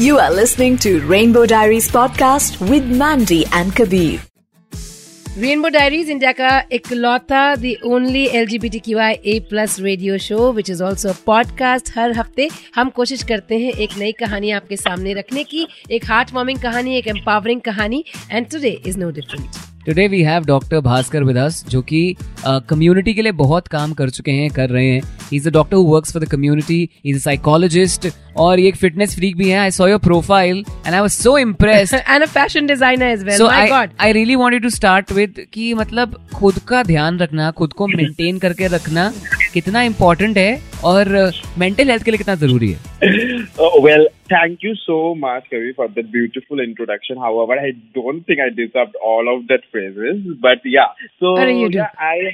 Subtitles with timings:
[0.00, 4.20] You are listening to Rainbow Diaries podcast with Mandy and Kabir.
[5.38, 9.78] Rainbow diaries India का इकलौता the only L G B T Q I A plus
[9.80, 14.50] radio show which is also podcast हर हफ़्ते हम कोशिश करते हैं एक नई कहानी
[14.50, 19.10] आपके सामने रखने की। एक हार्ट वार्मिंग कहानी, एक एम्पावरिंग कहानी and today is no
[19.10, 22.16] different today we have doctor Bhaskar with us जो कि
[22.46, 25.02] कम्युनिटी के लिए बहुत काम कर चुके हैं कर रहे हैं।
[25.32, 29.14] Is a doctor who works for the community is a psychologist और ये एक फिटनेस
[29.14, 32.66] फ्रीक भी है। I saw your profile and I was so impressed and a fashion
[32.66, 36.18] designer as well so my I god I really wanted to start with कि मतलब
[36.34, 39.12] खुद का ध्यान रखना खुद को मेंटेन करके रखना।
[39.54, 40.50] कितना इम्पोर्टेंट है
[40.84, 41.08] और
[41.58, 46.06] मेंटल हेल्थ के लिए कितना ज़रूरी है well thank you so much Kavi for that
[46.12, 51.36] beautiful introduction however I don't think I deserve all of that phrases but yeah so
[51.38, 52.30] I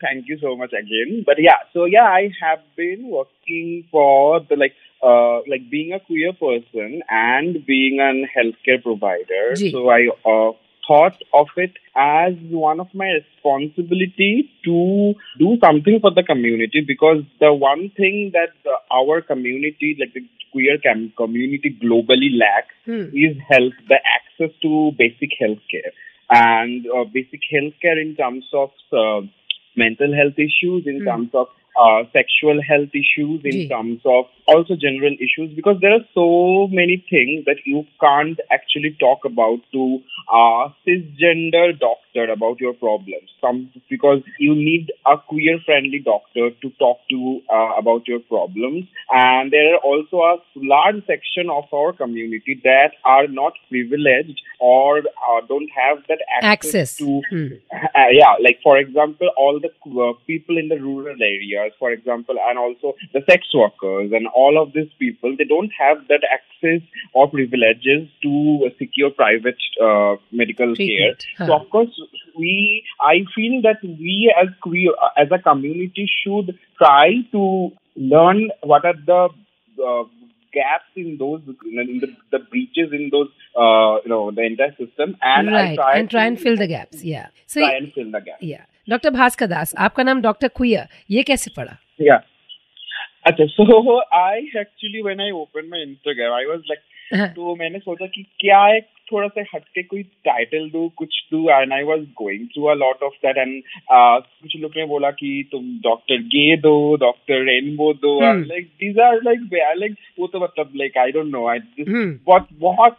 [0.00, 4.56] thank you so much again but yeah so yeah i have been working for the
[4.56, 9.70] like uh, like being a queer person and being an healthcare provider Gee.
[9.70, 10.52] so i uh,
[10.86, 17.22] thought of it as one of my responsibility to do something for the community because
[17.40, 23.14] the one thing that the, our community, like the queer cam- community globally lacks Hmm.
[23.14, 25.92] is health, the access to basic health care
[26.30, 29.20] and uh, basic health care in terms of uh,
[29.76, 31.06] mental health issues, in Hmm.
[31.06, 31.46] terms of
[31.78, 33.68] uh, sexual health issues, in Ji.
[33.68, 38.96] terms of also general issues, because there are so many things that you can't actually
[38.98, 40.00] talk about to
[40.32, 43.30] a cisgender doctor about your problems.
[43.40, 49.52] Some because you need a queer-friendly doctor to talk to uh, about your problems, and
[49.52, 55.40] there are also a large section of our community that are not privileged or uh,
[55.48, 56.96] don't have that access, Access.
[56.96, 57.46] to Hmm.
[57.72, 61.16] uh, yeah, like for example, all the uh, people in the rural
[61.62, 65.70] areas, for example, and also the sex workers and all of these people, they don't
[65.78, 66.82] have that access
[67.12, 71.14] or privileges to secure private uh, medical care.
[71.14, 72.00] Treatment, So of course,
[72.38, 78.84] we I feel that we as queer as a community should try to learn what
[78.84, 79.28] are the
[79.84, 80.04] uh,
[80.52, 85.16] gaps in those in the, the breaches in those uh, you know the entire system
[85.22, 88.20] and right try and try and fill the gaps yeah so try and fill the
[88.20, 88.36] gap.
[88.40, 91.76] yeah doctor Bhaskar Das आपका नाम doctor कुया ये कैसे पड़ा?
[92.00, 92.16] Yeah.
[93.26, 96.80] अच्छा so I actually when I open my Instagram I was like
[97.36, 101.73] तो मैंने सोचा कि क्या एक थोड़ा सा हटके कोई टाइटल दूं कुछ दूं and
[101.73, 105.79] I was going through a lot of that and कुछ लोग ने बोला कि तुम
[105.79, 108.47] डॉक्टर गे दो डॉक्टर रेनबो दो Hmm.
[108.47, 109.39] Like these are like
[109.77, 112.13] like वो तो मतलब like I don't know I Hmm.
[112.25, 112.97] बहुत बहुत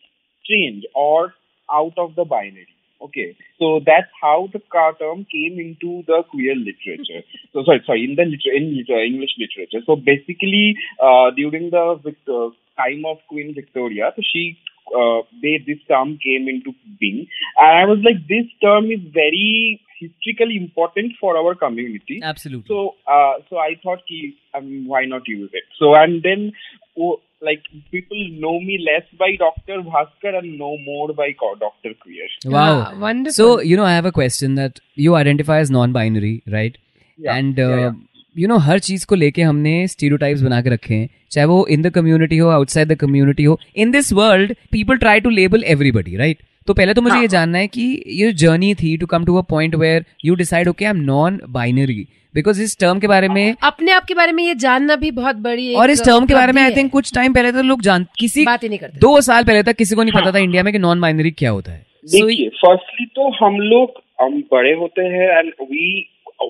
[0.44, 1.34] strange or
[1.72, 2.66] out of the binary.
[2.99, 4.59] Okay, so that's how the
[4.99, 7.23] term came into the queer literature.
[7.53, 9.81] so sorry, sorry, in the liter- in liter- English literature.
[9.85, 14.57] So basically, uh, during the Vic- uh, time of Queen Victoria, so she
[14.95, 19.81] uh, they this term came into being, and I was like, this term is very
[19.99, 22.21] historically important for our community.
[22.23, 22.67] Absolutely.
[22.67, 25.63] So, uh, so I thought, ki, um, why not use it?
[25.79, 26.53] So, and then,
[26.99, 31.92] oh, like people know me less by Doctor Bhaskar and know more by co- Doctor
[32.04, 32.28] Queer.
[32.54, 32.68] Wow.
[32.74, 33.36] Ah, wonderful.
[33.38, 36.76] So, you know, I have a question that you identify as non-binary, right?
[37.18, 37.90] Yeah, And, yeah, uh, yeah.
[38.36, 41.82] you know, हर चीज को लेके हमने stereotypes बना के रखे हैं चाहे वो इन
[41.82, 46.16] द कम्युनिटी हो आउटसाइड द कम्युनिटी हो in this world people try to label everybody
[46.16, 47.21] right तो पहले तो मुझे हाँ.
[47.21, 50.67] ये जानना है कि ये जर्नी थी to come to a point where you decide
[50.67, 54.31] okay I am non binary because इस टर्म के बारे में अपने आप के बारे
[54.31, 56.91] में ये जानना भी बहुत बड़ी एक और इस टर्म के बारे में आई थिंक
[56.91, 59.75] कुछ टाइम पहले तो लोग जान किसी बात ही नहीं करते। दो साल पहले तक
[59.75, 63.05] किसी को नहीं पता था इंडिया में कि नॉन बाइनरी क्या होता है। देखिए फर्स्टली
[63.15, 65.89] तो हम लोग हम बड़े होते हैं and we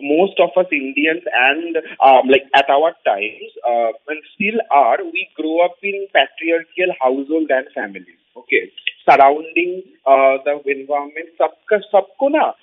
[0.07, 1.77] most of us Indians and
[2.07, 7.53] um, like at our times uh, and still are we grow up in patriarchal household
[7.57, 8.61] and families okay?
[9.09, 9.73] Surrounding
[10.09, 10.77] uh, the
[11.41, 12.57] सबका सबको ना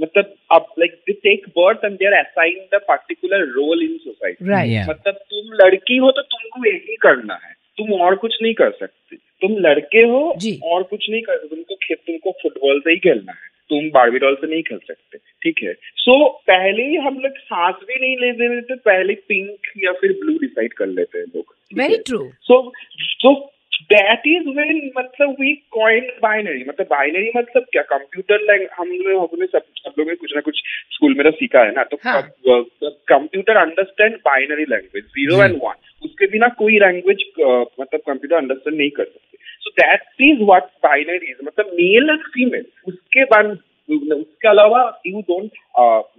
[0.00, 4.52] मतलब अब like they take birth and they are assigned a particular role in society.
[4.88, 9.16] मतलब तुम लड़की हो तो तुमको यही करना है। तुम और कुछ नहीं कर सकते।
[9.16, 13.32] तुम लड़के हो और कुछ नहीं कर सकते। तुमको खे- तुमको फुटबॉल से ही खेलना
[13.32, 15.74] है। तुम बारबी डॉल से नहीं खेल सकते। ठीक है?
[15.96, 20.12] सो so, पहले ही हम लोग सांस भी नहीं ले देते पहले पिंक या फिर
[20.12, 22.72] ब्लू डिसाइड कर लेते हैं लोग। Very true so
[23.90, 26.62] that is when मतलब we coined binary.
[26.68, 27.82] मतलब binary मतलब क्या?
[27.82, 30.62] कंप्यूटर लैंग हम लोग हमने सब सब लोगों ने कुछ ना कुछ
[30.92, 31.84] स्कूल में तो सीखा है ना?
[31.84, 31.96] तो.
[33.12, 35.42] Computer understand binary language zero.
[35.44, 35.74] And one
[36.04, 41.30] उसके बिना कोई लैंग्वेज मतलब कंप्यूटर अंडरस्टैंड नहीं कर सकते। So that is what binary
[41.30, 43.58] is मतलब मेल एंड फीमेल उसके बाद
[43.90, 46.15] उसके अलावा you don't like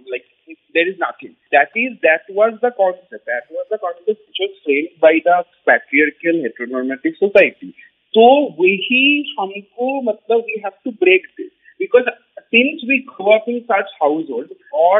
[0.78, 1.34] there is nothing.
[1.56, 3.30] That is, that was the concept.
[3.34, 5.36] That was the concept which was framed by the
[5.70, 7.74] patriarchal heteronormative society.
[8.16, 8.26] So
[8.58, 9.04] वही
[9.38, 12.06] हमको मतलब we have to break this because
[12.54, 14.98] since we grow up in such household or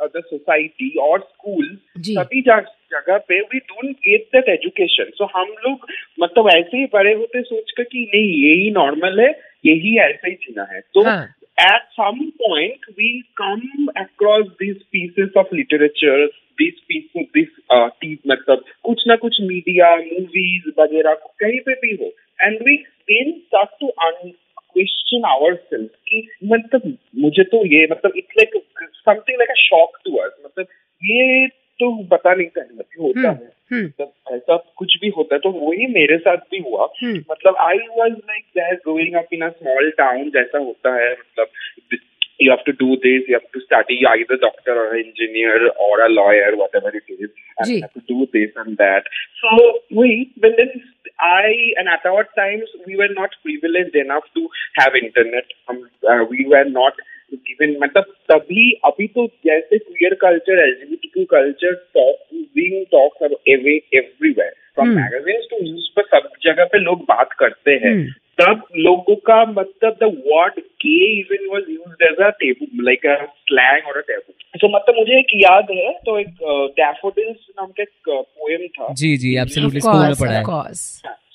[0.00, 1.76] uh, the society or schools
[2.06, 2.14] जी.
[2.14, 5.14] सभी जग- जगह पे we don't get that education.
[5.20, 5.86] So हम लोग
[6.20, 9.30] मतलब ऐसे ही बड़े होते सोच कर कि नहीं यही नॉर्मल है
[9.66, 11.34] यही ऐसे ही जीना है तो हाँ.
[11.58, 16.18] At some point we come across these pieces of literature
[16.58, 21.14] these pieces this uh, टी- मतलब कुछ ना कुछ मीडिया मूवीज़ वगैरह
[21.44, 22.12] कहीं पे भी हो
[22.42, 22.76] and we
[23.10, 24.36] then start to un-
[24.78, 28.58] question ourselves कि मतलब मुझे तो ये मतलब it's like
[29.08, 30.66] something like a shock to us मतलब
[31.02, 31.46] ये
[31.82, 33.84] तो पता नहीं था कि होता है हम्म.
[33.84, 34.17] मतलब ऐसा
[34.78, 37.22] कुछ भी होता है तो वही मेरे साथ भी हुआ हम्म.
[37.30, 41.48] मतलब I was like that growing up in a small town जैसा होता है मतलब
[42.40, 46.08] you have to do this, you have to study either doctor or engineer or a
[46.08, 47.74] lawyer, whatever it is, and Ji.
[47.74, 49.04] you have to do this and that.
[49.42, 49.58] So
[49.90, 50.70] wait, but then
[51.20, 55.50] I and at our times we were not privileged enough to have internet.
[55.68, 56.94] Um, uh, we were not
[57.48, 62.16] given मतलब तभी अभी तो जैसे queer culture, LGBTQ culture talk
[62.54, 63.84] being talked about every
[64.86, 64.96] Hmm.
[64.98, 68.08] magazines to news पर सब जगह पे लोग बात करते हैं। Hmm.
[68.40, 73.14] तब लोगों का मतलब द वर्ड के even was used as a taboo like a
[73.48, 76.44] slang और अ टेबू तो मतलब मुझे एक याद है तो एक
[76.76, 80.74] डैफोडिल्स नाम का एक पोएम था। जी जी एब्सोल्युटली स्कूल में पढ़ा है.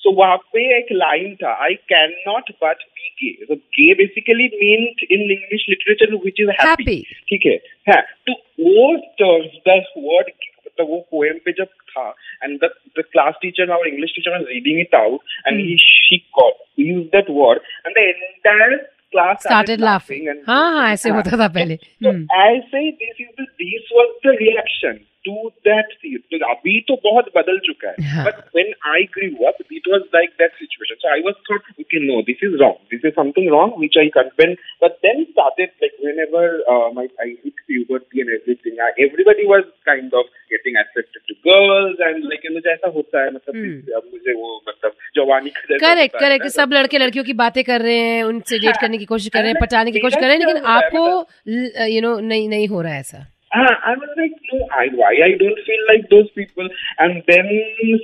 [0.04, 4.48] सो वहाँ पे एक लाइन था I can not but be gay तो gay basically
[4.54, 7.56] means in English literature which is happy ठीक है?
[7.90, 10.26] हाँ तो वो द वर्ड
[10.66, 12.69] मतलब वो पोएम पे जब था and the
[12.99, 17.03] the class teacher और English teacher was reading it out and he she got use
[17.05, 18.75] that word and the entire
[19.13, 20.27] class Started laughing.
[20.47, 21.75] हाँ हाँ ऐसे होता था पहले.
[21.75, 22.27] तो हम्म.
[22.41, 27.58] ऐसे ही this is this was the reaction To that seize अभी तो बहुत बदल
[27.66, 31.34] चुका है। But when I grew up it was like that situation so I was
[31.50, 34.96] thought you can know this is wrong this is something wrong which I complain but
[35.06, 36.56] then started like when
[36.94, 42.24] my I hit puberty and everything everybody was kind of getting accepted to girls and
[42.24, 46.72] like मुझे ऐसा होता है मतलब हम्म। अब मुझे वो मतलब जवानी करेक्ट करेक्ट सब
[46.72, 49.60] लड़के लड़कियों की बातें कर रहे हैं उनसे डेट करने की कोशिश कर रहे हैं
[49.60, 53.00] पटाने की कोशिश कर रहे हैं लेकिन आपको यू नो नहीं नहीं हो रहा है
[53.00, 56.68] ऐसा। I was like, no, I, why I don't feel like those people.
[56.98, 57.46] And then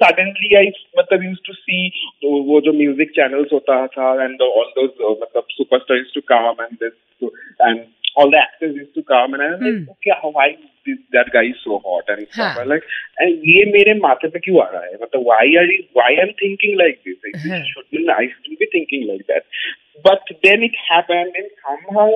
[0.02, 0.66] suddenly I
[0.98, 1.82] मतलब used to see
[2.22, 6.14] तो वो जो music channels होता था and the, all those uh, मतलब superstars used
[6.14, 7.30] to come and this so,
[7.60, 7.86] and
[8.16, 9.66] all the actors used to come and I was Hmm.
[9.66, 10.48] like, okay, how- why
[10.86, 12.54] this, that guy is so hot and stuff.
[12.56, 12.62] हाँ.
[12.62, 12.84] I'm like,
[13.18, 16.32] and ये मेरे माथे पे क्यों आ रहा है मतलब why are you why I'm
[16.44, 17.18] thinking like this?
[17.26, 17.58] Like, हाँ.
[17.58, 19.44] this shouldn't I shouldn't be thinking like that.
[20.04, 22.08] But then it happened and somehow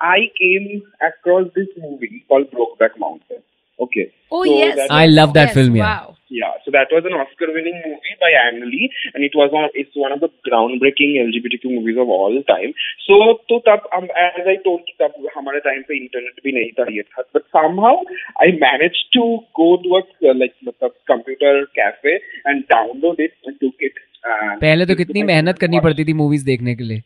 [0.00, 3.42] I came across this movie called Brokeback Mountain.
[3.80, 4.12] Okay.
[4.30, 5.76] Oh so yes, I love that yes, film.
[5.76, 5.84] Yeah.
[5.84, 6.16] Wow.
[6.28, 6.52] Yeah.
[6.64, 9.68] So that was an Oscar-winning movie by Ang Lee, and it was one.
[9.74, 12.74] It's one of the groundbreaking LGBTQ movies of all time.
[13.06, 16.70] So तो तब um, as I told you तब हमारे time पे internet भी नहीं
[16.78, 17.96] था ये But somehow
[18.38, 19.24] I managed to
[19.56, 24.06] go to a uh, like मतलब computer cafe and download it and took it.
[24.26, 27.02] पहले तो कितनी मेहनत करनी पड़ती थी मूवीज देखने के लिए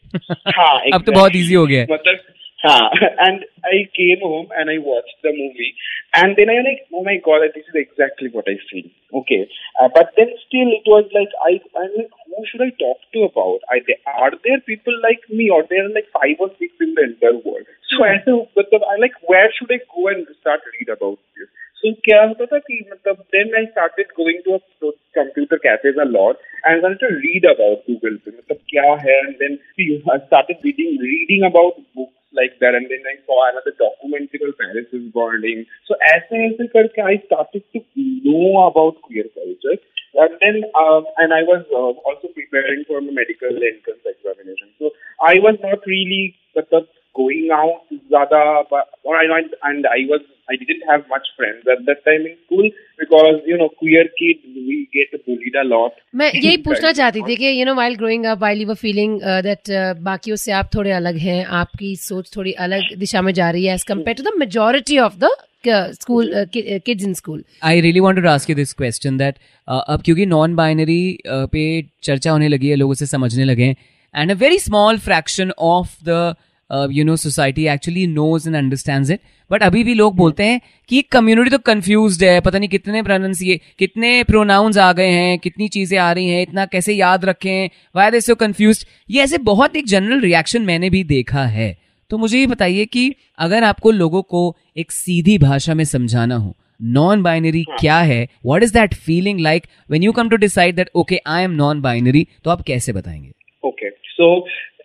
[0.57, 2.35] हाँ, अब तो बहुत इजी हो गया है मतलब
[2.73, 2.88] Ah,
[3.21, 5.76] and I came home and I watched the movie,
[6.16, 8.88] and then I like, oh my god, this is exactly what I feel.
[9.12, 9.44] Okay,
[9.76, 13.28] uh, but then still it was like I, I'm like, who should I talk to
[13.28, 13.61] about?
[13.68, 16.97] Are there, are there people like me, or there are like five or six in
[16.97, 17.68] the entire world?
[17.92, 18.09] So hmm.
[18.09, 21.52] I, but the, I'm like, where should I go and start read about this?
[21.84, 26.00] so क्या होता था कि मतलब then I started going to a those computer cafes
[26.06, 29.60] a lot and I started to read about Google पे मतलब क्या है and then
[29.75, 34.41] see, I started reading reading about books like that and then I saw another documentary
[34.44, 37.84] called Paris is Burning so ऐसे ऐसे करके I started to
[38.27, 39.77] know about queer culture
[40.25, 44.91] and then um, and I was uh, also preparing for my medical entrance examination so
[45.34, 46.24] I was not really
[46.58, 47.83] मतलब going out
[48.14, 48.40] zyada
[48.71, 52.26] but or I and, and I was I didn't have much friends at that time
[52.26, 52.66] in school
[52.99, 55.92] because you know queer kids we get bullied a lot.
[56.14, 59.21] मैं यही पूछना चाहती थी कि you know while growing up while you were feeling
[59.49, 59.71] that
[60.02, 63.75] बाकियों से आप थोड़े अलग हैं आपकी सोच थोड़ी अलग दिशा में जा रही है
[63.75, 65.30] as compare to the majority of the
[65.66, 70.26] school kids in school I really want to ask you this question that अब क्योंकि
[70.26, 71.64] नॉन बाइनरी पे
[72.02, 73.76] चर्चा होने लगी है लोग उसे समझने लगे हैं
[74.14, 76.35] and a very small fraction of the
[76.73, 81.02] you know society actually knows and understand it but अभी भी लोग बोलते हैं कि
[81.02, 85.99] कम्युनिटी तो कंफ्यूज है पता नहीं कितने प्रोनाउंसिए कितने प्रोनाउंस आ गए हैं कितनी चीज़ें
[85.99, 89.87] आ रही हैं इतना कैसे याद रखें वाई दे सो कंफ्यूज ये ऐसे बहुत एक
[89.87, 91.76] जनरल रिएक्शन मैंने भी देखा है।
[92.11, 96.56] तो मुझे ये बताइए कि अगर आपको लोगों को एक सीधी भाषा में समझाना हो
[96.83, 98.28] नॉन बाइनरी क्या है?
[98.47, 101.80] What is that feeling like when you come to decide that okay I am non
[101.80, 103.33] binary तो आप कैसे बताएँगे?
[103.64, 104.40] ओके सो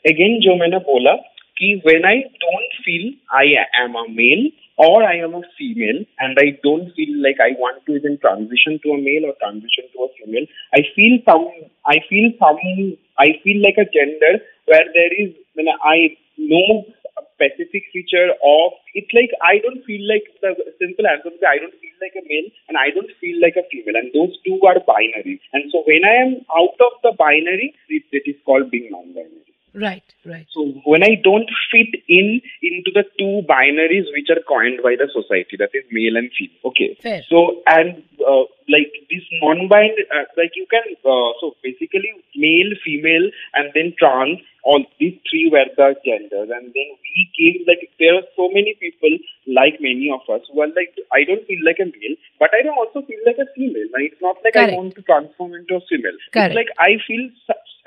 [0.06, 1.12] अगेन जो मैंने बोला
[1.84, 6.56] when I don't feel I am a male or I am a female and I
[6.64, 10.10] don't feel like I want to even transition to a male or transition to a
[10.16, 11.52] female, I feel some,
[11.86, 12.64] I feel some,
[13.20, 14.40] I feel like a gender
[14.72, 16.88] where there is, when I know
[17.36, 21.76] specific feature of, it's like I don't feel like the simple answer is I don't
[21.76, 24.80] feel like a male and I don't feel like a female and those two are
[24.88, 25.44] binary.
[25.52, 29.49] And so when I am out of the binary, it is called being non-binary.
[29.74, 30.48] Right, right.
[30.52, 35.08] So when I don't fit in into the two binaries which are coined by the
[35.14, 36.74] society, that is male and female.
[36.74, 36.98] Okay.
[37.02, 37.22] Fair.
[37.30, 43.30] So and uh, like this non-binary, uh, like you can uh, so basically male, female,
[43.54, 44.40] and then trans.
[44.62, 48.76] All these three were the genders, and then we came like there are so many
[48.76, 49.10] people
[49.48, 52.62] like many of us who are like I don't feel like a male, but I
[52.62, 53.88] don't also feel like a female.
[53.96, 54.74] Like it's not like Correct.
[54.74, 56.18] I want to transform into a female.
[56.36, 56.52] Correct.
[56.52, 57.32] It's like I feel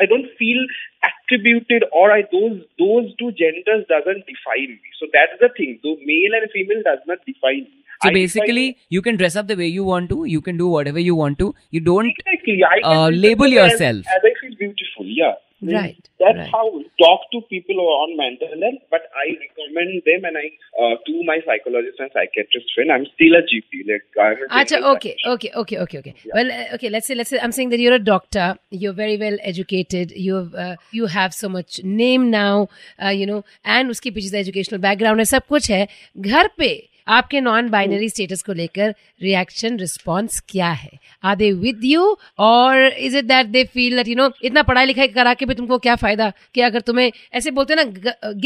[0.02, 0.60] I don't feel
[1.08, 4.90] attributed or I those those two genders doesn't define me.
[4.98, 5.78] So that's the thing.
[5.82, 7.78] So male and female does not define me.
[8.02, 10.24] So I basically, you can dress up the way you want to.
[10.24, 11.54] You can do whatever you want to.
[11.70, 12.06] You don't.
[12.06, 13.98] exactly uh, label yourself.
[13.98, 15.06] as, as I feel beautiful.
[15.06, 16.49] Yeah Right, That's right.
[16.51, 16.69] how
[16.99, 18.81] talk to people who are on mental health.
[18.91, 22.91] But I recommend them, and I uh, to my psychologist and psychiatrist friend.
[22.91, 23.89] I'm still a GP.
[23.89, 26.13] Like I'm a Acha, general okay, okay, okay, okay, okay.
[26.31, 26.89] Well, uh, okay.
[26.89, 28.59] Let's say, let's say, I'm saying that you're a doctor.
[28.69, 30.11] You're very well educated.
[30.11, 32.69] You have, uh, you have so much name now.
[33.03, 35.87] Uh, you know, and उसके पीछे से educational background है, सब कुछ है.
[36.17, 41.80] घर पे आपके नॉन बाइनरी स्टेटस को लेकर रिएक्शन रिस्पॉन्स क्या है आर दे विद
[41.84, 42.16] यू
[42.50, 45.54] और is it that they feel that you know इतना पढ़ाई लिखाई करा के भी
[45.54, 47.84] तुमको क्या फ़ायदा कि अगर तुम्हें ऐसे बोलते ना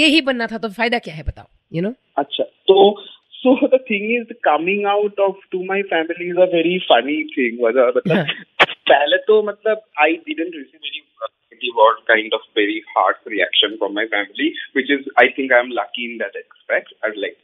[0.00, 2.44] गे ही बनना था तो फ़ायदा क्या है बताओ you know Acha.
[2.68, 2.94] So,
[3.42, 7.58] so the thing is, coming out of to my family is a very funny thing.
[7.60, 8.00] मतलब
[8.90, 11.02] पहले तो मतलब I didn't receive any
[11.56, 14.48] negative or kind of very harsh reaction from my family,
[14.78, 16.94] which is I think I'm lucky in that aspect.
[17.04, 17.36] I'm like,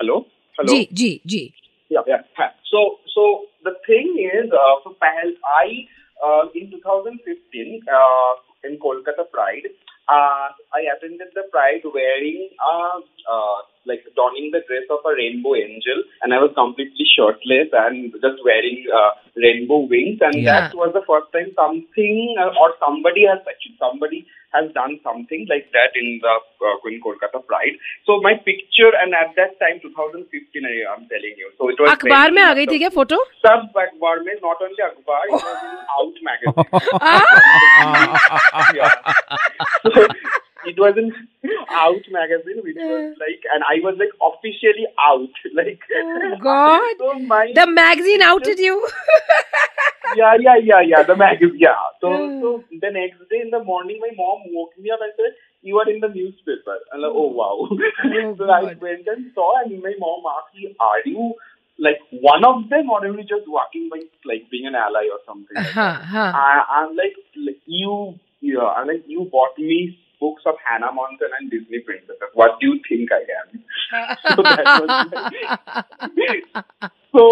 [0.00, 0.72] hello, Hello.
[0.72, 1.54] G, G, G.
[1.90, 2.22] Yeah, yeah.
[2.70, 5.86] So, so the thing is, uh, for Pahel, I
[6.22, 8.32] uh, in 2015 uh,
[8.62, 9.66] in Kolkata Pride,
[10.08, 15.54] uh, I attended the Pride wearing uh, uh, like donning the dress of a rainbow
[15.56, 20.92] angel, and I was completely shirtless and just wearing uh, rainbow wings, and that was
[20.94, 25.97] the first time something uh, or somebody has actually somebody has done something like that
[26.01, 26.35] in the
[26.67, 27.75] uh, in Kolkata Pride.
[28.09, 31.51] So my picture, and at that time, 2015, I am telling you.
[31.59, 34.19] So it was अखबार very में आ much गई थी of- क्या photo सब अखबार
[34.29, 36.69] में not only अखबार it was in Out magazine.
[38.79, 38.95] yeah.
[39.83, 40.07] So
[40.66, 41.12] it wasn't
[41.70, 45.30] out magazine which was like, and I was like officially out.
[45.54, 48.88] Like, oh God, so my, the magazine outed you.
[50.16, 51.02] yeah, yeah, yeah, yeah.
[51.02, 51.78] The magazine, yeah.
[52.00, 55.36] So, so the next day in the morning, my mom woke me up and said,
[55.62, 58.50] "You are in the newspaper." I, like, "Oh wow." Oh, so God.
[58.50, 61.34] I went and saw, and my mom asked me, "Are you?"
[61.78, 65.18] like one of them or are you just walking by like being an ally or
[65.26, 65.56] something.
[65.56, 66.32] Uh-huh, uh-huh.
[66.32, 71.36] I, am like, like, you, yeah, I'm like you bought me books of Hannah Montana
[71.40, 72.32] and Disney princesses.
[72.32, 73.48] What do you think I am?
[74.34, 74.64] so like,
[77.12, 77.22] so.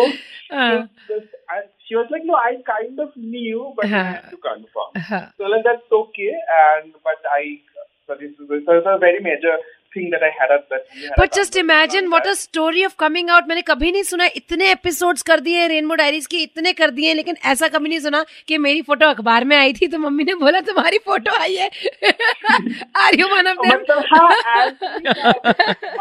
[0.53, 4.37] हाँ, Just, and she was like, no, I kind of knew, but I had to
[4.37, 4.55] uh-huh.
[4.55, 4.93] confirm.
[5.09, 5.33] हाँ.
[5.39, 7.61] So like, that's okay, and but I,
[8.07, 9.57] but this is so it's a very major
[9.95, 10.87] thing that I had at that.
[11.01, 14.71] had But just imagine what a story of coming out मैंने कभी नहीं सुना इतने
[14.73, 18.59] episodes कर दिए rainbow diaries के इतने कर दिए लेकिन ऐसा कभी नहीं सुना कि
[18.67, 21.71] मेरी फ़ोटो अखबार में आई थी तो मम्मी ने बोला तुम्हारी फ़ोटो आई है
[23.05, 24.71] are you one of them मतलब हाँ,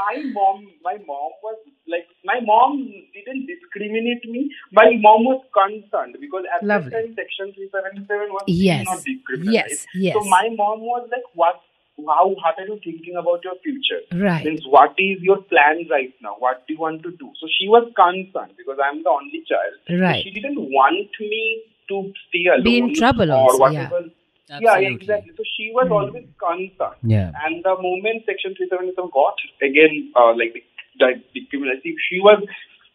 [0.02, 1.58] my mom, my mom was
[1.88, 2.78] like, my mom
[3.16, 4.44] didn't discriminate me.
[4.80, 6.92] My mom was concerned because at Lovely.
[6.92, 8.86] that time Section 377 was Yes.
[8.86, 9.54] not discriminate.
[9.54, 10.14] Yes, yes.
[10.18, 11.62] So my mom was like, what?
[12.08, 14.02] How started you thinking about your future?
[14.14, 14.46] Right.
[14.46, 16.36] Means what is your plan right now?
[16.40, 17.32] What do you want to do?
[17.40, 19.76] So she was concerned because I'm the only child.
[19.88, 20.24] So Right.
[20.24, 22.64] she didn't want me to stay alone.
[22.64, 23.90] Be in trouble or also, yeah.
[23.90, 24.10] whatever.
[24.50, 24.96] Yeah, Absolutely.
[24.96, 25.34] exactly.
[25.38, 25.94] So she was Hmm.
[25.94, 27.00] always concerned.
[27.04, 27.32] Yeah.
[27.46, 30.64] And the moment Section 377 got again, uh, like the,
[31.00, 32.44] the decriminalization, she was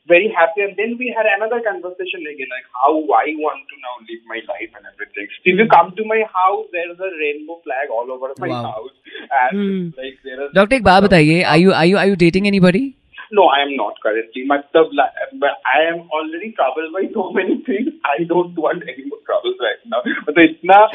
[0.08, 0.62] very happy.
[0.66, 4.40] And then we had another conversation again, like how I want to now live my
[4.52, 5.28] life and everything.
[5.36, 8.50] So if you come to my house, there is a rainbow flag all over my
[8.54, 8.64] Wow.
[8.72, 8.96] house,
[9.44, 9.84] and Hmm.
[10.02, 10.52] like there is.
[10.56, 12.84] Doctor एक बात बताइए are you are you are you dating anybody
[13.33, 14.45] No, I am not currently.
[14.45, 14.91] My Matlab,
[15.67, 17.89] I am already troubled by so many things.
[18.05, 20.03] I don't want any more troubles right now.
[20.25, 20.95] But it's not,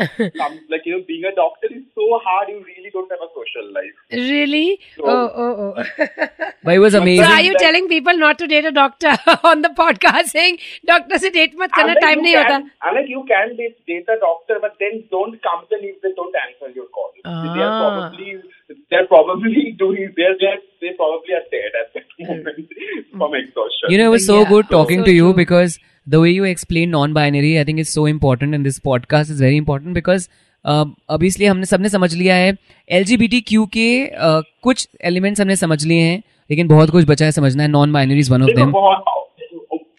[0.69, 2.49] like, you know, being a doctor is so hard.
[2.49, 3.95] You really don't have a social life.
[4.11, 4.79] Really?
[4.95, 6.07] So, oh, oh, oh.
[6.63, 7.25] but it was amazing.
[7.25, 11.19] So are you telling people not to date a doctor on the podcast saying, doctor
[11.19, 12.63] se date mat karna, time nahi hota.
[12.81, 16.09] I'm like, you can date, date a doctor, but then don't come and if they
[16.15, 17.11] don't answer your call.
[17.25, 17.53] Ah.
[17.53, 18.41] They are probably
[18.90, 22.72] they're probably doing they're, they're they probably are dead at that moment
[23.18, 23.92] from exhaustion.
[23.94, 24.50] you know it was so Yeah.
[24.54, 25.36] good talking So to you true.
[25.42, 25.78] because
[26.14, 29.60] the way you explain non-binary i think is so important and this podcast is very
[29.62, 30.28] important because
[30.64, 30.84] uh,
[31.16, 32.56] अब इसलिए हमने सबने समझ लिया है
[33.00, 33.04] L
[33.50, 33.88] Q के
[34.28, 37.92] uh, कुछ elements हमने समझ लिए हैं लेकिन बहुत कुछ बचा है समझना है non
[37.92, 39.14] binary is one of देखो, देम बहुत-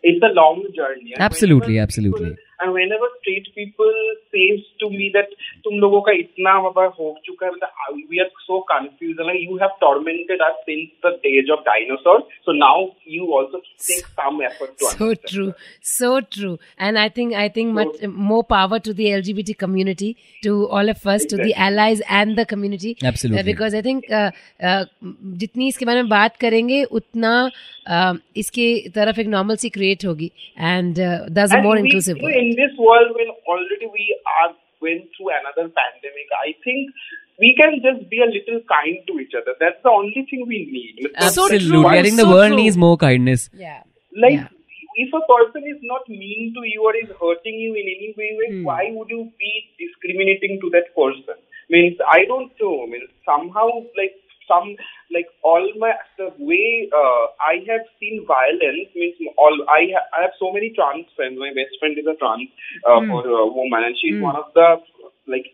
[0.10, 1.14] it's a long journey.
[1.16, 1.78] And Absolutely,
[2.71, 3.93] whenever straight people
[4.35, 5.29] says to me that
[5.65, 9.59] तुम लोगों का इतना बाबा हो चुका है मतलब we are so confused like you
[9.63, 12.77] have tormented us since the age of dinosaurs so now
[13.17, 15.29] you also take some effort to So understand.
[15.33, 18.03] true, so true, and I think I think so, much
[18.33, 21.39] more power to the LGBT community, to all of us, exactly.
[21.39, 22.97] to the allies and the community.
[23.03, 23.41] Absolutely.
[23.41, 24.31] Uh, because I think uh,
[24.63, 24.85] uh,
[25.43, 27.33] जितनी इसके बारे में बात करेंगे उतना
[27.97, 31.63] uh, इसके तरफ़ एक normalcy create होगी and uh, that's a
[32.59, 33.67] And more we, inclusive you know, world.
[33.67, 36.91] in this world when already we are went through another pandemic, I think
[37.39, 39.55] we can just be a little kind to each other.
[39.61, 41.11] That's the only thing we need.
[41.17, 42.57] Absolutely true, i think the world true.
[42.57, 43.83] needs more kindness Yeah.
[44.17, 44.49] Like, Yeah.
[44.97, 48.37] if a person is not mean to you or is hurting you in any way,
[48.41, 48.65] way, Hmm.
[48.65, 51.35] why would you be discriminating to that person?
[51.71, 52.87] Means I don't know.
[52.87, 54.15] Means somehow like
[54.49, 54.77] some
[55.13, 60.23] like all my the way uh, I have seen violence means all I ha- I
[60.29, 61.39] have so many trans friends.
[61.39, 62.49] My best friend is a trans
[62.87, 63.11] uh, Hmm.
[63.11, 64.29] for a woman, and she's Hmm.
[64.31, 64.69] one of the
[65.27, 65.47] like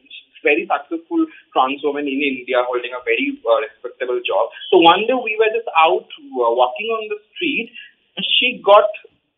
[0.43, 4.51] very successful trans woman in India holding a very uh, respectable job.
[4.71, 7.71] So one day we were just out uh, walking on the street
[8.17, 8.87] and she got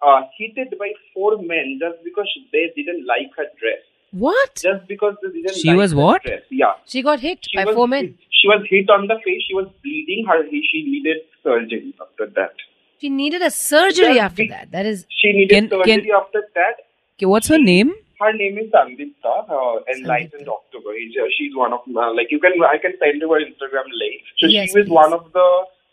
[0.04, 3.82] uh, hit by four men just because they didn't like her dress.
[4.12, 4.54] What?
[4.56, 6.22] Just because they didn't She like was her what?
[6.24, 6.42] dress.
[6.50, 6.72] Yeah.
[6.86, 8.18] She got hit She by was four men.
[8.30, 9.42] she was hit on the face.
[9.46, 10.26] She was bleeding.
[10.28, 12.54] Her she needed surgery after that.
[13.00, 14.70] She needed a surgery Yeah, after we- that.
[14.72, 16.74] That is She needed Can- surgery can- after that.
[17.16, 20.90] okay, what's her name Her name is Sandipta, uh, Enlightened October.
[20.98, 23.86] He's, uh, she's one of uh, like you can I can send you her Instagram
[24.00, 24.20] link.
[24.40, 24.92] So Yes, she was please.
[25.02, 25.46] one of the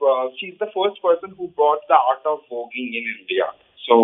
[0.07, 3.47] uh, she's the first person who brought the art of voguing in India.
[3.87, 4.01] So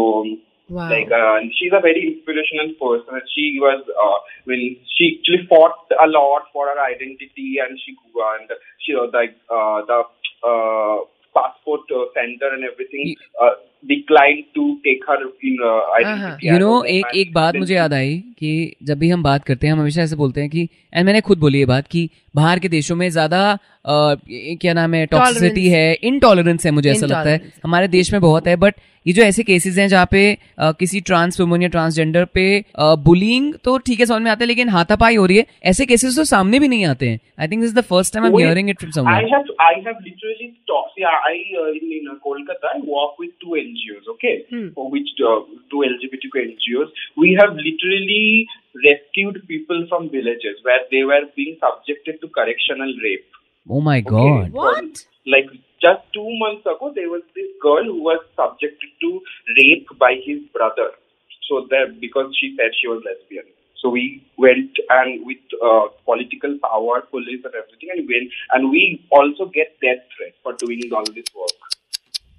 [0.69, 0.89] wow.
[0.89, 3.21] like uh, she's a very inspirational person.
[3.35, 8.49] She was uh, when she actually fought a lot for her identity and she and
[8.79, 9.99] she was like uh, the
[10.47, 10.97] uh,
[11.35, 16.47] passport uh, center and everything You- uh, declined to take her in uh, identity.
[16.47, 16.89] You know woman.
[16.89, 18.51] एक एक बात मुझे याद आई कि
[18.83, 21.39] जब भी हम बात करते हैं हम हमेशा ऐसे बोलते हैं कि एंड मैंने खुद
[21.39, 23.41] बोली ये बात कि बाहर के देशों में ज़्यादा
[24.61, 28.47] क्या नाम है टॉक्सिसिटी है इनटॉलरेंस है मुझे ऐसा लगता है हमारे देश में बहुत
[28.47, 30.19] है बट ये जो ऐसे केसेस हैं जहाँ पे
[30.59, 32.45] अ, किसी ट्रांस वुमन या ट्रांसजेंडर पे
[33.07, 36.15] बुलिंग तो ठीक है समझ में आता है लेकिन हाथापाई हो रही है ऐसे केसेस
[36.17, 38.69] तो सामने भी नहीं आते हैं I think this the first time I am hearing
[38.69, 40.97] it from I someone have I have literally talked.
[40.97, 44.69] Yeah, I uh, in, in uh, Kolkata I work with two NGOs, okay, hmm.
[44.73, 45.41] for which uh,
[45.73, 48.47] LGBTQ NGOs, we have literally
[48.85, 53.25] rescued people from villages where they were being subjected to correctional rape.
[53.69, 54.47] Oh my god!
[54.47, 54.49] Okay?
[54.51, 55.05] What?
[55.25, 55.49] Like
[55.81, 59.21] just two months ago, there was this girl who was subjected to
[59.57, 60.91] rape by his brother.
[61.49, 63.45] So that because she said she was lesbian.
[63.83, 69.03] So we went and with uh, political power, police and everything, and went, and we
[69.11, 71.59] also get death threats for doing all this work.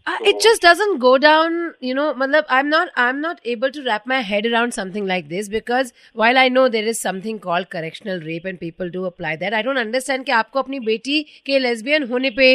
[0.07, 1.55] Uh, it just doesn't go down
[1.87, 5.27] you know matlab, i'm not i'm not able to wrap my head around something like
[5.33, 9.33] this because while i know there is something called correctional rape and people do apply
[9.43, 12.47] that i don't understand कि आपको अपनी बेटी के lesbian होने पे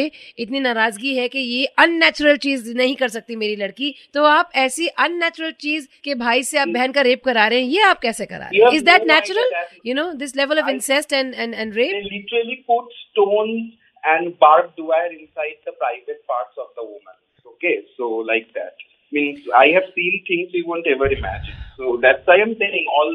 [0.45, 4.87] इतनी नाराजगी है कि ये अननेचुरल चीज नहीं कर सकती मेरी लड़की तो आप ऐसी
[5.07, 8.25] अननेचुरल चीज के भाई से आप बहन का रेप करा रहे हैं ये आप कैसे
[8.35, 10.63] करा रहे You हैं have is that no idea natural that- you know this level
[10.65, 13.65] of I- incest and and and They rape literally put stones
[14.15, 17.13] and barbed wire inside the private parts of the woman.
[17.60, 18.74] Okay, so like that.
[19.12, 21.58] means I have seen things you won't ever imagine.
[21.80, 23.12] So that's why I'm saying all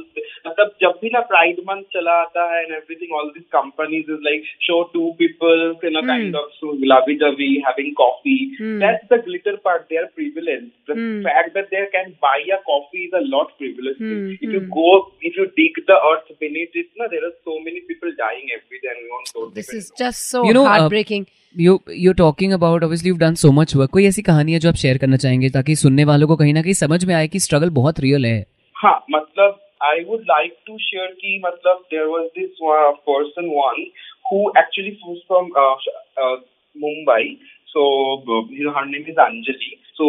[0.47, 4.21] मतलब जब भी ना pride month चला आता है and everything all this companies is
[4.27, 8.35] like show to people in a kind of गुलाबी डबी having coffee
[8.83, 10.97] that's the glitter part they are privileged the
[11.27, 14.91] fact that they can buy a coffee is a lot privileged if you go
[15.23, 18.83] if you dig the earth beneath it ना there are so many people dying every
[18.85, 21.27] day and on so this is just so you know, uh, heartbreaking.
[21.29, 24.59] uh, you you talking about obviously you done so much work कोई ऐसी कहानी है
[24.59, 27.27] जो आप share करना चाहेंगे ताकि सुनने वालों को कहीं ना कहीं समझ में आए
[27.27, 28.54] कि स्ट्रगल बहुत रियल है?
[28.81, 33.81] हाँ मतलब I would like to share कि मतलब there was this one person one
[34.29, 35.75] who actually was from uh,
[36.21, 36.37] uh,
[36.75, 37.39] Mumbai.
[37.73, 39.71] So uh, her name is Anjali.
[39.97, 40.05] So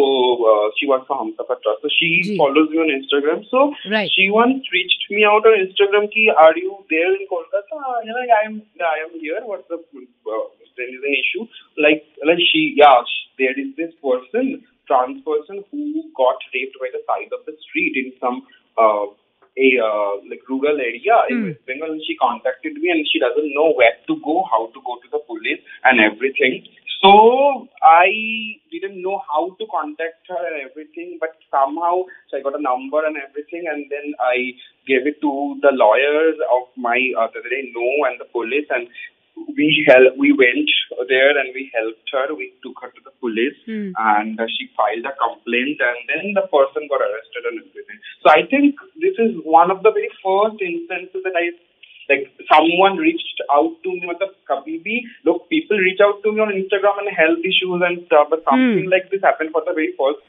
[0.51, 1.81] uh, she works for Humsafar Trust.
[1.81, 3.43] So she follows me on Instagram.
[3.49, 4.09] So right.
[4.13, 7.75] she once reached me out on Instagram ki are you there in Kolkata?
[7.75, 9.41] Ah, and like, I am I am here.
[9.43, 11.47] What's the uh, there is an issue?
[11.77, 13.03] Like like she yeah
[13.37, 17.93] there is this person trans person, who got raped by the side of the street
[17.95, 18.41] in some
[18.77, 19.05] uh,
[19.57, 21.45] a uh, like rural area in Hmm.
[21.49, 21.91] West Bengal.
[21.91, 25.07] And she contacted me, and she doesn't know where to go, how to go to
[25.11, 26.65] the police, and everything.
[27.01, 28.09] So I
[28.71, 33.05] didn't know how to contact her and everything, but somehow so I got a number
[33.05, 37.69] and everything, and then I gave it to the lawyers of my uh, that they
[37.73, 38.87] know and the police, and
[39.57, 40.69] we help, we went
[41.09, 42.33] there and we helped her.
[42.33, 43.93] We took her to the police mm.
[43.97, 47.99] and uh, she filed a complaint and then the person got arrested and everything.
[48.21, 51.53] So I think this is one of the very first instances that I
[52.09, 55.03] like someone reached out to me with a Kabibi.
[55.25, 58.55] Look, people reach out to me on Instagram and health issues and stuff, but hmm.
[58.55, 58.91] something mm.
[58.91, 60.23] like this happened for the very 1st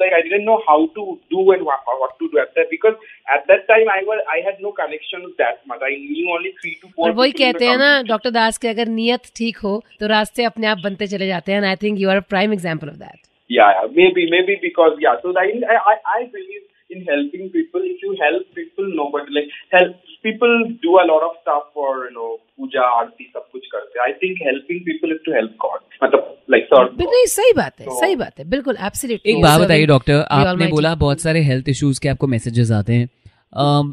[0.00, 2.94] like I didn't know how to do and what, what to do at that because
[3.34, 6.74] at that time I was I had no connections that much I knew only three
[6.82, 8.08] to four और वही people in the कहते हैं ना community.
[8.08, 11.62] Doctor दास के अगर नियत ठीक हो तो रास्ते अपने आप बनते चले जाते हैं
[11.72, 13.18] I think you are prime example of that
[13.58, 15.46] yeah, yeah maybe maybe because yeah so I
[15.84, 20.53] I I believe in helping people if you help people nobody like help people
[20.85, 24.13] do a lot of stuff for you know puja aarti सब कुछ करते हैं I
[24.21, 25.81] think helping people is to help God.
[26.03, 27.05] मतलब like serve God.
[27.13, 30.67] नहीं सही बात है तो- सही बात है। बिल्कुल एब्सोल्युटली एक बात बताइए डॉक्टर आपने
[30.67, 33.09] बोला बहुत सारे हेल्थ इश्यूज़ के आपको मैसेजेस आते हैं।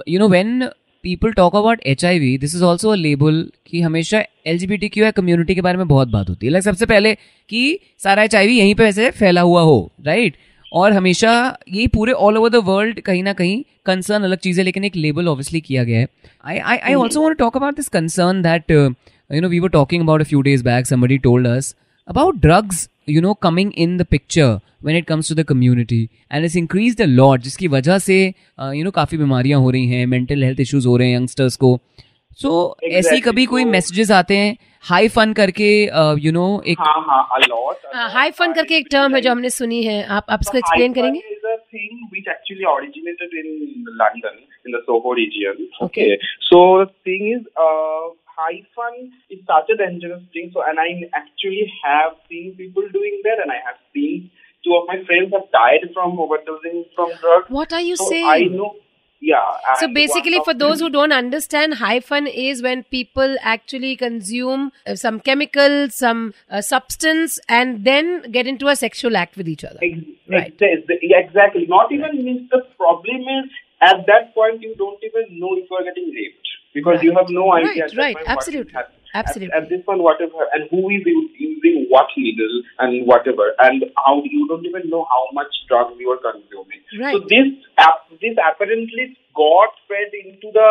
[0.09, 0.69] You know when
[1.05, 4.67] people talk about H I V this is also a label कि हमेशा L G
[4.67, 7.15] B T Q community के बारे में बहुत बात होती है। लाइक सबसे पहले
[7.51, 7.63] कि
[8.03, 10.37] सारा एच आई वी यहीं पे वैसे फैला हुआ हो राइट
[10.73, 11.33] और हमेशा
[11.69, 14.97] ये पूरे ऑल ओवर द वर्ल्ड कहीं ना कहीं कंसर्न अलग चीज़ है, लेकिन एक
[14.97, 16.07] लेबल ऑब्वियसली किया गया है।
[16.45, 20.03] I I I also want talk about this concern that you know we were talking
[20.03, 21.75] about a few days back somebody told us
[22.09, 26.45] about drugs you know coming in the picture when it comes to the community and
[26.47, 28.17] it's increase the lot, जिसकी वजह से
[28.61, 31.79] you know काफ़ी बीमारियाँ हो रही हैं mental health issues हो रहे हैं यंगस्टर्स को।
[32.41, 32.51] सो
[32.85, 33.25] ऐसी Exactly.
[33.25, 34.57] कभी कोई So- मैसेजेस आते हैं
[34.91, 35.69] हाई फन करके
[36.25, 37.19] यू नो एक हाँ हाँ.
[38.13, 41.21] हाई फन करके एक टर्म है जो हमने सुनी है आप आप इसको एक्सप्लेन करेंगे
[41.21, 44.35] Hi-Fi is a thing which actually originated in London,
[44.67, 45.63] in the Soho region.
[45.87, 46.09] Okay.
[46.49, 48.05] So the thing is, uh,
[48.41, 48.99] high fun
[49.37, 50.51] is such a dangerous thing.
[50.57, 50.89] So, and I
[51.21, 54.31] actually have seen people doing that, and I have seen
[54.67, 57.51] two of my friends have died from overdosing from drugs.
[57.61, 58.31] What are you so saying?
[58.37, 58.73] I know.
[59.25, 59.39] Yeah.
[59.79, 64.97] So basically, for those who don't understand, high fun is when people actually consume uh,
[64.97, 69.79] some chemical, some uh, substance, and then get into a sexual act with each other.
[69.81, 70.53] Ex- Right.
[70.61, 71.67] ex- ex- exactly.
[71.69, 75.77] Not even means the problem is at that point you don't even know if you
[75.77, 77.85] are getting raped because you have no idea.
[77.97, 78.17] Right, right.
[78.27, 78.75] Absolutely.
[79.15, 79.53] Absolutely.
[79.53, 81.03] At, at this point, whatever and who is
[81.39, 86.09] using what needle and whatever, and how you don't even know how much drugs you
[86.11, 86.81] are consuming.
[86.99, 87.13] Right.
[87.15, 90.71] So this ap- this apparently got spread into the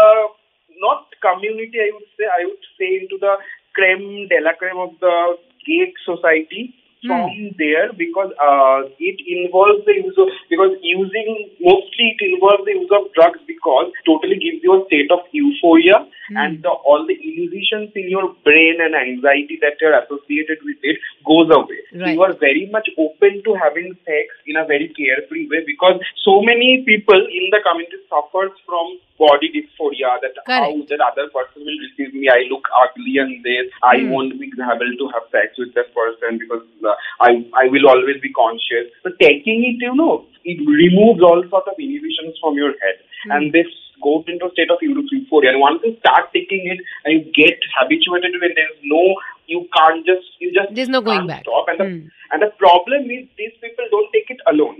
[0.79, 1.77] not community.
[1.77, 3.37] I would say I would say into the
[3.75, 5.37] creme de la creme of the
[5.67, 6.73] gay society
[7.05, 12.77] from there because uh, it involves the use of because using mostly it involves the
[12.77, 17.17] use of drugs because totally gives you a state of euphoria and the, all the
[17.17, 21.81] illusions in your brain and anxiety that are associated with it goes away.
[21.91, 22.15] Right.
[22.15, 26.41] you are very much open to having sex in a very carefree way because so
[26.41, 30.89] many people in the community suffers from body dysphoria that how Correct.
[30.93, 32.27] that other person will receive me.
[32.35, 33.67] I look ugly and this.
[33.91, 34.09] I Hmm.
[34.15, 36.95] won't be able to have sex with that person because uh,
[37.29, 37.31] I
[37.63, 38.89] I will always be conscious.
[39.05, 40.13] So taking it, you know,
[40.55, 43.31] it removes all sort of inhibitions from your head, Hmm.
[43.37, 43.71] and this
[44.03, 45.49] goes into a state of euphoria.
[45.51, 49.03] And once you start taking it and you get habituated to it, there's no
[49.51, 51.43] you can't just you just There's no going back.
[51.47, 51.69] Stop.
[51.73, 52.01] And the Hmm.
[52.33, 54.77] and the problem is these people don't take it alone.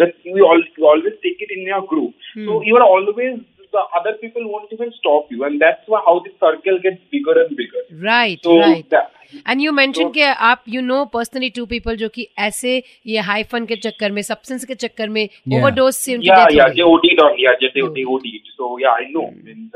[0.00, 2.28] That you, all, you always take it in your group.
[2.34, 2.68] So Hmm.
[2.68, 3.40] you are always
[3.74, 7.34] the other people won't even stop you, and that's why how the circle gets bigger
[7.42, 7.82] and bigger.
[8.06, 8.88] Right, So right.
[8.94, 9.16] that,
[9.48, 12.72] and you mention तो- कि आप you know personally to people जो कि ऐसे
[13.06, 15.60] ये high fun के चक्कर में सब्सटेंस के चक्कर में Yeah.
[15.60, 18.18] ओवरडोज से उनकी हो
[18.60, 19.30] Oh.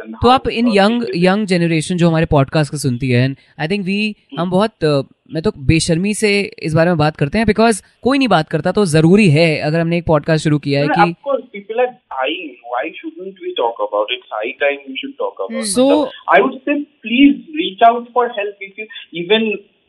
[0.04, 3.24] So तो आप इन uh, यंग यंग जनरेशन जो हमारे पॉडकास्ट को सुनती है
[3.60, 5.04] आई थिंक वी हम बहुत uh,
[5.34, 6.30] मैं तो बेशर्मी से
[6.66, 9.80] इस बारे में बात करते हैं बिकॉज़ कोई नहीं बात करता तो ज़रूरी है अगर
[9.80, 11.14] हमने एक पॉडकास्ट शुरू किया है कि
[11.54, 12.54] people are dying.
[12.72, 14.22] Why shouldn't we talk about it?
[14.22, 15.70] It's high time we should talk about it.
[15.72, 18.86] So- I would say please reach out for help if you
[19.22, 19.46] even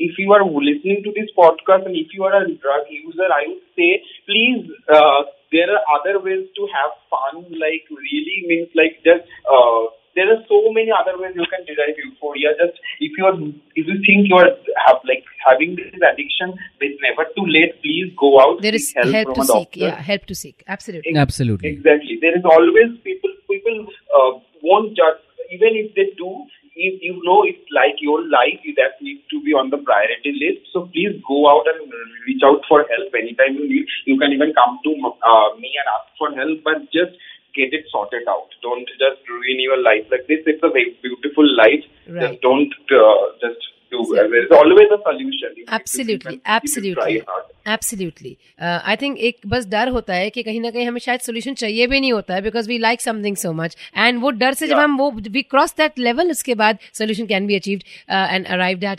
[0.07, 3.43] if you are listening to this podcast and if you are a drug user, I
[3.47, 3.89] would say
[4.29, 5.21] please uh,
[5.57, 7.45] there are other ways to have fun.
[7.65, 9.83] Like really means like just uh,
[10.15, 12.55] there are so many other ways you can derive euphoria.
[12.59, 13.35] Just if you are
[13.75, 14.49] if you think you are
[14.87, 17.75] have like having this addiction, it's never too late.
[17.83, 18.61] Please go out.
[18.61, 19.71] There is help, help from to a seek.
[19.71, 19.79] doctor.
[19.79, 20.63] Yeah, help to seek.
[20.67, 21.15] Absolutely.
[21.15, 21.69] Absolutely.
[21.69, 22.17] Exactly.
[22.21, 23.31] There is always people.
[23.49, 26.47] People uh, won't judge, even if they do.
[26.75, 30.67] If you know it's like your life, that needs to be on the priority list.
[30.75, 31.87] So please go out and
[32.27, 33.87] reach out for help anytime you need.
[34.03, 34.91] You can even come to
[35.23, 37.15] uh, me and ask for help, but just
[37.54, 38.48] get it sorted out.
[38.62, 40.46] Don't just ruin your life like this.
[40.54, 41.84] It's a very beautiful life.
[42.08, 42.22] Right.
[42.26, 44.02] Just don't uh, just do.
[44.32, 45.48] There's always a solution.
[45.52, 47.16] If you- Absolutely, if you can- if you absolutely.
[47.22, 47.46] try hard.
[47.68, 48.30] Absolutely
[48.62, 51.86] I think एक बस डर होता है कि कहीं ना कहीं हमें शायद सोल्यूशन चाहिए
[51.86, 54.74] भी नहीं होता है because we like something so much and वो डर से जब
[54.76, 54.84] Yeah.
[54.84, 58.98] हम वो वी क्रॉस दैट लेवल उसके बाद solution can be achieved and arrive that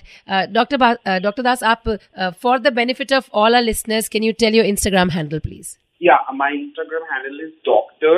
[0.54, 0.78] doctor
[1.24, 1.90] doctor Das आप
[2.44, 6.22] for the benefit of all are listeners can you tell your Instagram handle please Yeah,
[6.38, 8.14] my Instagram handle is doctor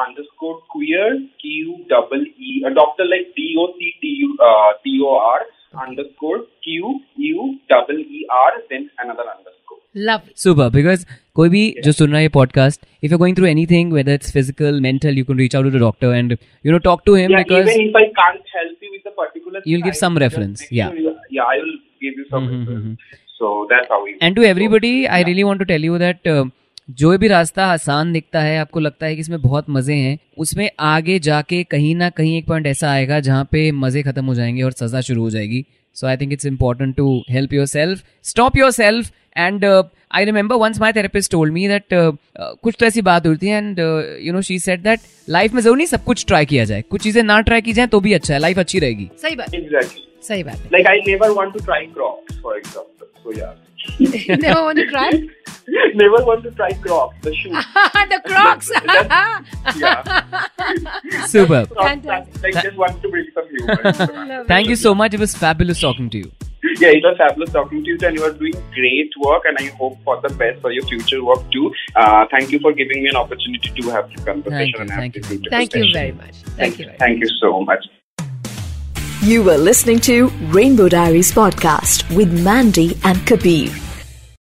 [0.00, 1.06] underscore queer
[1.42, 5.38] Q double E uh, doctor like D O C T U uh, T O R
[5.84, 6.90] underscore Q
[7.28, 9.78] U double E R then another underscore.
[10.08, 11.04] Love super because
[11.36, 14.80] कोई भी जो सुन रहा है podcast if you going through anything whether it's physical
[14.86, 16.32] mental you can reach out to doctor and
[16.66, 19.14] you no talk to him Yeah, because even if I can't help you with the
[19.22, 20.94] particular, You'll give thing, some just reference, make yeah.
[20.94, 23.20] sure you- yeah, I will give you some Mhm, mhm, reference.
[23.40, 24.14] So that's how we.
[24.22, 25.26] And to everybody I yeah.
[25.28, 26.28] Really want to tell you that
[26.89, 30.69] जो भी रास्ता आसान दिखता है आपको लगता है कि इसमें बहुत मज़े हैं उसमें
[30.79, 34.63] आगे जाके कहीं ना कहीं एक पॉइंट ऐसा आएगा जहाँ पे मज़े खत्म हो जाएँगे
[34.63, 39.11] और सजा शुरू हो जाएगी so I think it's important to help yourself stop yourself
[39.37, 43.57] and I remember once my therapist told me that कुछ तो ऐसी बात होती है
[43.57, 43.79] and
[44.21, 47.03] you know she said that life में ज़रूर नहीं सब कुछ ट्राई किया जाए कुछ
[47.03, 50.25] चीज़ें ना ट्राई की जाए तो भी अच्छा है लाइफ अच्छी रहेगी सही बात Exactly.
[50.27, 53.09] सही बात है Like I never want to try Crocs, for example.
[53.23, 53.66] So yeah.
[53.99, 55.09] Never want to try
[55.95, 57.49] never want to try Crocs, the shoe.
[58.13, 58.71] the crocs
[59.77, 61.25] yeah.
[61.25, 61.65] Super.
[61.65, 62.43] Crocs, Fantastic.
[62.43, 64.45] Like just want to bring some humor.
[64.47, 65.13] Thank you so much.
[65.13, 66.31] It was fabulous talking to you.
[66.79, 69.67] Yeah, it was fabulous talking to you, and you are doing great work, and I
[69.75, 71.73] hope for the best for your future work too.
[71.95, 74.73] Uh, thank you for giving me an opportunity to have this conversation.
[74.75, 75.49] you, and have thank you this very much.
[75.49, 77.85] thank you very much thank you very much Thank you so much.
[79.27, 83.86] You were listening to Rainbow Diaries podcast with Mandy and Kabir.